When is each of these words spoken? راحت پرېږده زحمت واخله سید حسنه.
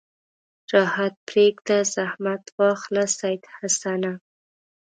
راحت 0.73 1.13
پرېږده 1.27 1.77
زحمت 1.95 2.43
واخله 2.59 3.05
سید 3.17 3.41
حسنه. 3.55 4.13